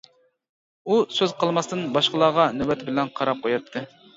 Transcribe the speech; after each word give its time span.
ئۇ 0.93 0.97
سۆز 1.17 1.35
قىلماستىن 1.43 1.85
باشقىلارغا 1.99 2.49
نۆۋەت 2.57 2.85
بىلەن 2.89 3.17
قاراپ 3.21 3.45
قوياتتى. 3.47 3.89